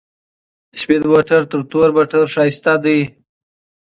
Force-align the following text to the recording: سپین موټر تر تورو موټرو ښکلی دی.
سپین 0.79 1.03
موټر 1.11 1.41
تر 1.51 1.61
تورو 1.69 1.91
موټرو 1.97 2.31
ښکلی 2.33 2.75
دی. 2.83 2.99